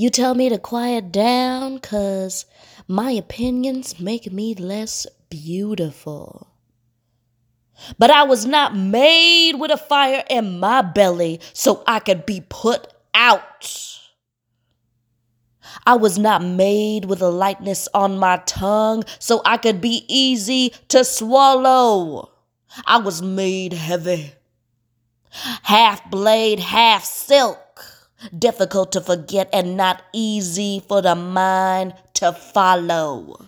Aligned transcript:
You 0.00 0.10
tell 0.10 0.36
me 0.36 0.48
to 0.48 0.58
quiet 0.58 1.10
down, 1.10 1.80
cause 1.80 2.46
my 2.86 3.10
opinions 3.10 3.98
make 3.98 4.30
me 4.30 4.54
less 4.54 5.08
beautiful. 5.28 6.46
But 7.98 8.12
I 8.12 8.22
was 8.22 8.46
not 8.46 8.76
made 8.76 9.54
with 9.56 9.72
a 9.72 9.76
fire 9.76 10.22
in 10.30 10.60
my 10.60 10.82
belly 10.82 11.40
so 11.52 11.82
I 11.84 11.98
could 11.98 12.26
be 12.26 12.44
put 12.48 12.86
out. 13.12 13.98
I 15.84 15.96
was 15.96 16.16
not 16.16 16.44
made 16.44 17.06
with 17.06 17.20
a 17.20 17.28
lightness 17.28 17.88
on 17.92 18.18
my 18.18 18.40
tongue 18.46 19.02
so 19.18 19.42
I 19.44 19.56
could 19.56 19.80
be 19.80 20.04
easy 20.06 20.74
to 20.90 21.02
swallow. 21.02 22.30
I 22.86 22.98
was 22.98 23.20
made 23.20 23.72
heavy. 23.72 24.34
Half 25.30 26.08
blade, 26.08 26.60
half 26.60 27.04
silk. 27.04 27.58
Difficult 28.36 28.92
to 28.92 29.00
forget 29.00 29.48
and 29.52 29.76
not 29.76 30.02
easy 30.12 30.82
for 30.86 31.02
the 31.02 31.14
mind 31.14 31.94
to 32.14 32.32
follow. 32.32 33.46